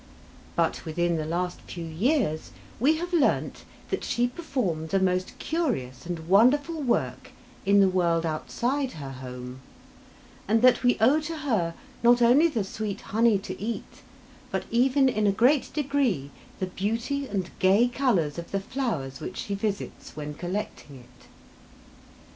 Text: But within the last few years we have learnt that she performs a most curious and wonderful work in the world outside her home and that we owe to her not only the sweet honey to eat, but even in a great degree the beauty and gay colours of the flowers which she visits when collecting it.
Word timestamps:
But 0.55 0.83
within 0.83 1.17
the 1.17 1.27
last 1.27 1.61
few 1.61 1.85
years 1.85 2.49
we 2.79 2.95
have 2.97 3.13
learnt 3.13 3.65
that 3.91 4.03
she 4.03 4.25
performs 4.27 4.95
a 4.95 4.99
most 4.99 5.37
curious 5.37 6.07
and 6.07 6.27
wonderful 6.27 6.81
work 6.81 7.29
in 7.67 7.81
the 7.81 7.87
world 7.87 8.25
outside 8.25 8.93
her 8.93 9.11
home 9.11 9.59
and 10.47 10.63
that 10.63 10.81
we 10.81 10.97
owe 10.99 11.19
to 11.19 11.37
her 11.37 11.75
not 12.01 12.19
only 12.19 12.47
the 12.47 12.63
sweet 12.63 13.01
honey 13.13 13.37
to 13.45 13.61
eat, 13.61 14.01
but 14.49 14.63
even 14.71 15.07
in 15.07 15.27
a 15.27 15.31
great 15.31 15.71
degree 15.71 16.31
the 16.59 16.65
beauty 16.65 17.27
and 17.27 17.51
gay 17.59 17.87
colours 17.87 18.39
of 18.39 18.49
the 18.49 18.59
flowers 18.59 19.19
which 19.19 19.37
she 19.37 19.53
visits 19.53 20.15
when 20.15 20.33
collecting 20.33 20.95
it. 20.95 21.27